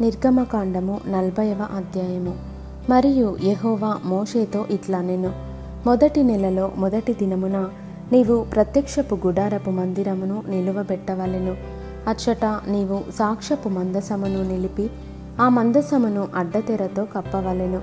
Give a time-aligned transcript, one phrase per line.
[0.00, 2.34] నిర్గమకాండము నలభైవ అధ్యాయము.
[2.90, 5.32] మరియు యహోవా మోషేతో ఇట్లా నేను
[5.86, 7.68] మొదటి నెలలో మొదటి దినమున
[8.12, 11.56] నీవు ప్రత్యక్షపు గుడారపు మందిరమును నిలువబెట్టవలెను.
[12.08, 14.90] అచ్చట నీవు సాక్ష్యపు మందసమును నిలిపి
[15.40, 17.80] ఆ మందసమును అడ్డతెరతో కప్పవలెను.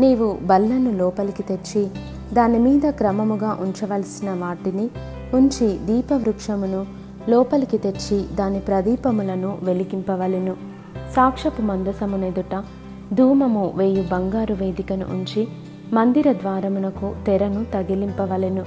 [0.00, 1.88] నీవు బల్లను లోపలికి తెచ్చి
[2.32, 4.90] దాని మీద క్రమముగా ఉంచవలసిన వాటిని
[5.34, 6.86] ఉంచి దీపవృక్షమును
[7.28, 10.75] లోపలికి తెచ్చి దాని ప్రదీపములను వెలిగింపవలెను.
[11.14, 12.64] సాక్ష్యపు మందసమునెదుట
[13.14, 15.48] ధూమము వేయు బంగారు వేదికను ఉంచి
[15.92, 18.64] మందిర ద్వారమునకు తెరను తగిలింపవలెను.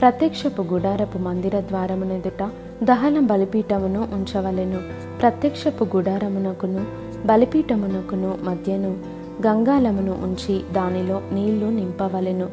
[0.00, 2.50] ప్రత్యక్షపు గుడారపు మందిర ద్వారమునెదుట
[2.84, 4.78] దహన బలిపీఠమును ఉంచవలెను.
[5.20, 6.84] ప్రత్యక్షపు గుడారమునకును
[7.26, 8.96] బలిపీఠమునకును మధ్యను
[9.46, 12.46] గంగాలమును ఉంచి దానిలో నీళ్ళు నింపవలెను.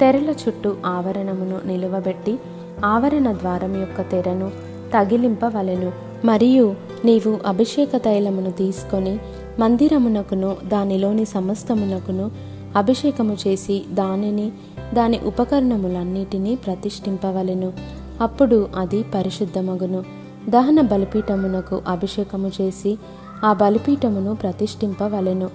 [0.00, 2.38] తెరల చుట్టూ ఆవరణమును నిలువబెట్టి
[2.84, 4.50] ఆవరణ ద్వారం యొక్క తెరను
[4.94, 6.07] తగిలింపవలెను.
[6.24, 9.18] మరియు నీవు అభిషేక తైలమును తీసుకొని
[9.58, 12.30] మందిరమునకును దానిలోని సమస్తమునకును
[12.76, 14.52] అభిషేకము చేసి దానిని
[14.94, 17.72] దాని ఉపకరణములన్నిటినీ ప్రతిష్ఠింపవలెను.
[18.20, 20.04] అప్పుడు అది పరిశుద్ధమగును.
[20.48, 22.98] దహన బలిపీఠమునకు అభిషేకము చేసి
[23.44, 25.50] ఆ బలిపీఠమును ప్రతిష్ఠింపవలెను.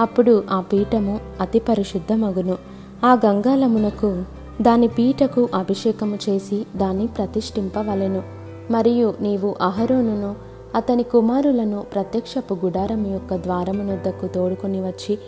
[0.00, 2.56] అప్పుడు ఆ పీఠము అతి పరిశుద్ధమగును.
[3.04, 4.22] ఆ గంగాలమునకు
[4.62, 8.37] దాని పీటకు అభిషేకము చేసి దాన్ని ప్రతిష్ఠింపవలెను.
[8.70, 10.34] మరియు నీవు అహరోనును
[10.74, 15.18] అతని కుమారులను ప్రత్యక్షపు గుడారం యొక్క ద్వారమునొద్దకు తోడుకొని వచ్చి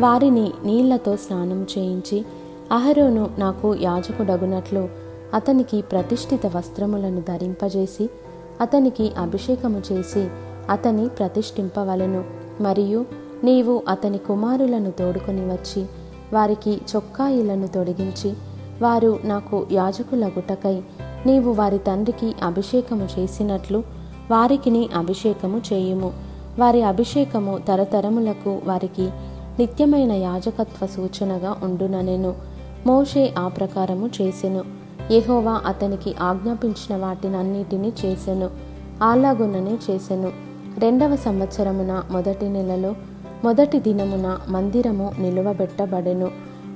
[0.00, 2.24] వారిని నీళ్ళతో స్నానం చేయించి
[2.72, 4.88] అహరోను నాకు యాజకుడగునట్లు
[5.34, 8.10] అతనికి ప్రతిష్ఠిత వస్త్రములను ధరింపజేసి
[8.60, 10.28] అతనికి అభిషేకము చేసి
[10.70, 12.24] అతని ప్రతిష్ఠింపవలను.
[12.60, 13.04] మరియు
[13.44, 15.86] నీవు అతని కుమారులను తోడుకొని వచ్చి
[16.32, 18.34] వారికి చొక్కాయిలను తొడిగించి
[18.82, 20.82] వారు నాకు యాజకులగుటకై
[21.26, 23.84] నీవు వారి తండ్రికి అభిషేకము చేసినట్లు
[24.30, 26.12] వారికిని అభిషేకము చేయుము.
[26.58, 29.10] వారి అభిషేకము తరతరములకు వారికి
[29.58, 32.34] నిత్యమైన యాజకత్వ సూచనగా ఉండుననెను.
[32.86, 34.64] మోషే ఆ ప్రకారము చేసెను.
[35.12, 38.50] యహోవా అతనికి ఆజ్ఞాపించిన వాటినన్నిటినీ చేసెను.
[39.02, 40.32] అలాగుననే చేసెను.
[40.78, 42.94] రెండవ సంవత్సరమున మొదటి నెలలో
[43.44, 46.30] మొదటి దినమున మందిరము నిలువబెట్టబడెను.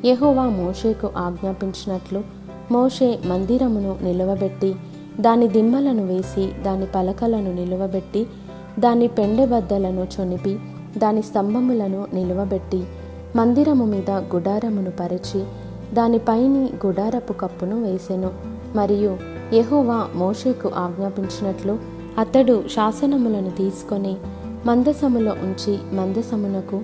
[0.04, 4.74] యహోవా మోషేకు ఆజ్ఞాపించినట్లు మోషే మందిరమును నిలువబెట్టి
[5.20, 8.26] దాని దిమ్మలను వేసి దాని పలకలను నిలువబెట్టి
[8.78, 10.58] దాని పెండెబద్దలను చొనిపి
[10.98, 12.84] దాని స్తంభములను నిలువబెట్టి
[13.36, 15.44] మందిరము మీద గుడారమును పరిచి
[15.94, 18.30] దానిపైని గుడారపు కప్పును వేసెను.
[18.74, 19.16] మరియు
[19.52, 21.78] యహోవా మోషేకు ఆజ్ఞాపించినట్లు
[22.18, 24.16] అతడు శాసనములను తీసుకొని
[24.66, 26.80] మందసములో ఉంచి మందసమునకు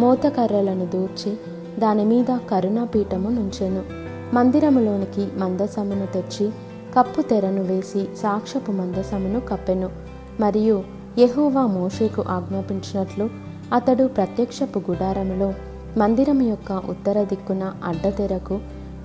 [0.00, 1.32] మోతకర్రలను దూర్చి
[1.80, 4.03] దానిమీద కరుణాపీఠము నుంచెను.
[4.34, 6.50] మందిరములోనికి మందసమును తెచ్చి
[6.98, 9.90] కప్పు తెరను వేసి సాక్షపు మందసమును కప్పెను.
[10.40, 10.84] మరియు
[11.18, 13.30] యహోవా మోషేకు ఆజ్ఞాపించినట్లు
[13.72, 15.54] అతడు ప్రత్యక్షపు గుడారములో
[15.96, 18.54] మందిరం యొక్క ఉత్తర దిక్కున అడ్డతెరకు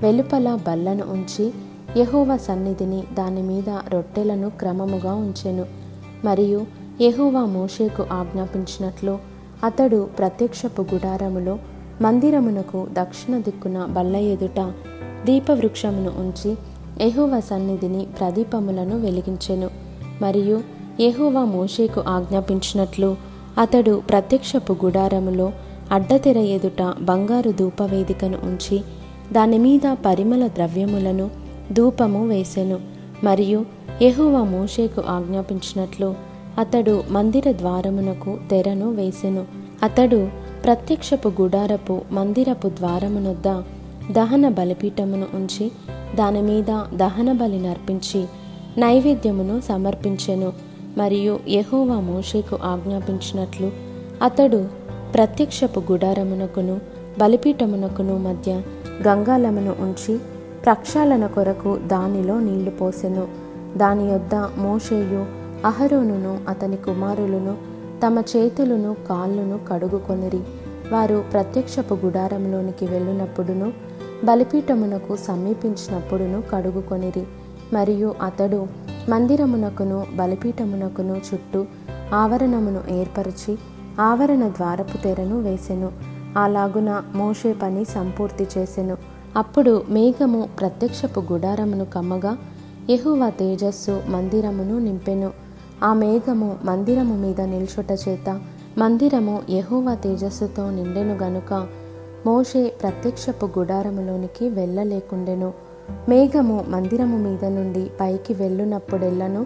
[0.02, 1.54] వెలుపల బల్లను ఉంచి
[1.98, 5.66] యహోవ సన్నిధిని దాని మీద రొట్టెలను క్రమముగా ఉంచెను.
[6.26, 6.66] మరియు
[7.02, 9.18] యహోవా మోషేకు ఆజ్ఞాపించినట్లు
[9.64, 11.60] అతడు ప్రత్యక్షపు గుడారములో
[12.02, 14.74] మందిరమునకు దక్షిణ దిక్కున బల్ల ఎదుట
[15.26, 16.56] దీపవృక్షమును ఉంచి
[17.02, 19.70] ఎహువ సన్నిధిని ప్రదీపములను వెలిగించెను.
[20.22, 20.62] మరియు
[21.00, 23.16] ఎహువ మోషేకు ఆజ్ఞాపించినట్లు
[23.58, 25.52] అతడు ప్రత్యక్షపు గుడారములో
[25.92, 28.82] అడ్డతెర ఎదుట బంగారు ధూపవేదికను ఉంచి
[29.32, 31.30] దాని మీద పరిమళ ద్రవ్యములను
[31.74, 32.80] ధూపము వేసెను.
[33.24, 33.66] మరియు
[34.02, 36.16] ఎహువ మోషేకు ఆజ్ఞాపించినట్లు
[36.58, 39.46] అతడు మందిర ద్వారమునకు తెరను వేసెను.
[39.84, 43.62] అతడు ప్రత్యక్షపు గుడారపు మందిరపు ద్వారమునొద్ద
[44.12, 45.72] దహన బలిపీఠమును ఉంచి
[46.16, 48.26] దాని మీద దహన బలి నర్పించి
[48.78, 50.54] నైవేద్యమును సమర్పించెను.
[50.98, 53.72] మరియు యహోవా మోషేకు ఆజ్ఞాపించినట్లు
[54.22, 54.68] అతడు
[55.14, 56.80] ప్రత్యక్షపు గుడారమునకును
[57.20, 58.62] బలిపీఠమునకును మధ్య
[59.08, 60.18] గంగాలమును ఉంచి
[60.66, 63.28] ప్రక్షాళన కొరకు దానిలో నీళ్ళు పోసెను.
[63.78, 65.26] దాని యొద్ద మోషేయు
[65.68, 70.40] అహరోనును అతని కుమారులను తమ చేతులను కాళ్ళను కడుగుకొనిరి.
[70.92, 73.74] వారు ప్రత్యక్షపు గుడారంలోనికి వెళ్ళినప్పుడును
[74.24, 77.24] బలిపీఠమునకు సమీపించినప్పుడును కడుగుకొనిరి.
[77.74, 78.68] మరియు అతడు
[79.10, 81.66] మందిరమునకును బలిపీఠమునకును చుట్టూ
[82.14, 83.58] ఆవరణమును ఏర్పరిచి
[84.00, 85.92] ఆవరణ ద్వారపు తెరను వేసెను.
[86.38, 88.98] అలాగున మోషే పని సంపూర్తి చేసెను.
[89.36, 92.38] అప్పుడు మేఘము ప్రత్యక్షపు గుడారమును కమ్మగా
[92.90, 95.49] యహువ తేజస్సు మందిరమును నింపెను.
[95.84, 98.42] ఆ మేఘము మందిరము మీద నిల్చుట చేత.
[98.78, 101.68] మందిరము యహోవా తేజస్సుతో నిండెను గనుక.
[102.26, 105.54] మోషే ప్రత్యక్షపు గుడారములోనికి వెళ్ళలేకుండెను.
[106.10, 109.46] మేఘము మందిరము మీద నుండి పైకి వెళ్ళునప్పుడెల్లను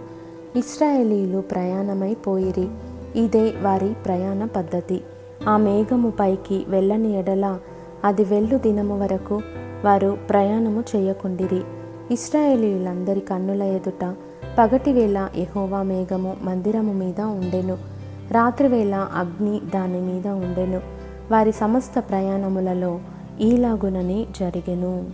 [0.56, 2.68] ఇస్రాయేలీలు ప్రయాణమైపోయిరి
[3.16, 5.02] ఇదే వారి ప్రయాణ పద్ధతి.
[5.48, 7.60] ఆ మేఘము పైకి వెళ్ళని ఎడల
[8.04, 9.42] అది వెళ్ళు దినము వరకు
[9.86, 11.62] వారు ప్రయాణము చేయకుండిరి.
[12.12, 14.16] ఇస్రాయేలీలందరి కన్నుల ఎదుట
[14.58, 17.78] పగటివేళ యహోవా మేఘము మందిరము మీద ఉండెను.
[18.32, 20.82] రాత్రివేళ అగ్ని దాని మీద ఉండెను.
[21.32, 23.00] వారి సమస్త ప్రయాణములలో
[23.42, 25.06] ఈలాగుననే జరిగెను.